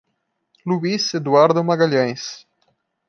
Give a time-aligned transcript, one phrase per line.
[0.65, 2.47] Luís Eduardo Magalhães